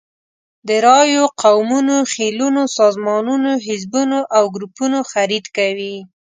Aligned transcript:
د 0.67 0.69
رایو، 0.85 1.23
قومونو، 1.43 1.97
خېلونو، 2.11 2.61
سازمانونو، 2.77 3.51
حزبونو 3.65 4.19
او 4.35 4.43
ګروپونو 4.55 4.99
خرید 5.11 5.45
کوي. 5.57 5.95